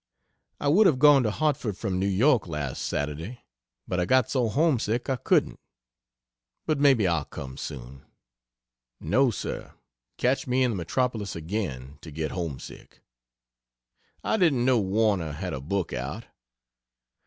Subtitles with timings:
[0.59, 3.41] I would have gone to Hartford from New York last Saturday,
[3.87, 5.59] but I got so homesick I couldn't.
[6.65, 8.05] But maybe I'll come soon.
[8.99, 9.75] No, Sir,
[10.17, 13.01] catch me in the metropolis again, to get homesick.
[14.23, 16.25] I didn't know Warner had a book out.